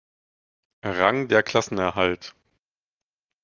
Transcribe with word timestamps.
Rang 0.83 1.27
der 1.27 1.43
Klassenerhalt. 1.43 2.33